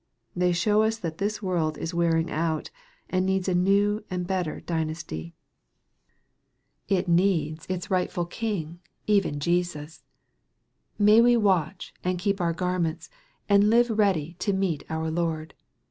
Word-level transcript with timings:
They 0.35 0.51
show 0.51 0.81
us 0.81 0.97
that 0.97 1.19
this 1.19 1.43
world 1.43 1.77
is 1.77 1.93
wearing 1.93 2.31
out, 2.31 2.71
and 3.07 3.23
needs 3.23 3.47
a 3.47 3.53
new 3.53 4.03
and 4.09 4.25
better 4.25 4.59
dynasty. 4.59 5.35
It 6.87 7.07
need 7.07 7.59
its 7.69 7.87
MARK, 7.87 8.07
CHAP. 8.07 8.09
XIII. 8.09 8.09
289 8.09 8.09
rightful 8.09 8.25
king, 8.25 8.79
even 9.05 9.39
Jesus. 9.39 10.03
May 10.97 11.21
we 11.21 11.37
watch, 11.37 11.93
and 12.03 12.17
keep 12.17 12.41
our 12.41 12.51
garments, 12.51 13.11
and 13.47 13.69
live 13.69 13.91
ready 13.91 14.35
to 14.39 14.53
meet 14.53 14.83
our 14.89 15.11
Lord 15.11 15.53